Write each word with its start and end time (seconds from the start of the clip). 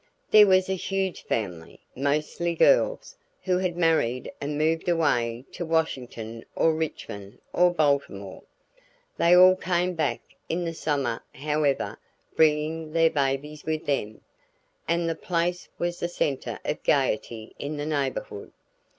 There 0.31 0.47
was 0.47 0.67
a 0.67 0.73
huge 0.73 1.21
family, 1.25 1.79
mostly 1.95 2.55
girls, 2.55 3.15
who 3.43 3.59
had 3.59 3.77
married 3.77 4.31
and 4.41 4.57
moved 4.57 4.89
away 4.89 5.45
to 5.51 5.63
Washington 5.63 6.43
or 6.55 6.73
Richmond 6.73 7.37
or 7.53 7.71
Baltimore. 7.71 8.41
They 9.17 9.35
all 9.35 9.55
came 9.55 9.93
back 9.93 10.21
in 10.49 10.65
the 10.65 10.73
summer 10.73 11.21
however 11.35 11.99
bringing 12.35 12.93
their 12.93 13.11
babies 13.11 13.63
with 13.63 13.85
them, 13.85 14.21
and 14.87 15.07
the 15.07 15.13
place 15.13 15.69
was 15.77 15.99
the 15.99 16.07
center 16.09 16.59
of 16.65 16.81
gaiety 16.81 17.53
in 17.59 17.77
the 17.77 17.85
neighborhood. 17.85 18.51